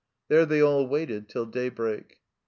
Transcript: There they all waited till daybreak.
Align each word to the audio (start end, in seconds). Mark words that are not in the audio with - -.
There 0.29 0.47
they 0.47 0.61
all 0.61 0.87
waited 0.87 1.29
till 1.29 1.45
daybreak. 1.45 2.17